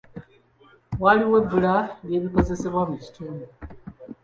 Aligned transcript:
Waliwo 1.03 1.35
ebbula 1.41 1.75
ly'ebikozesebwa 2.07 2.81
mu 2.89 2.95
kitundu. 3.03 3.45